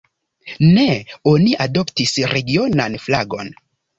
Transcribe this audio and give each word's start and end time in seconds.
Ne 0.77 0.85
oni 1.33 1.51
adoptis 1.67 2.15
regionan 2.33 2.97
flagon. 3.07 3.55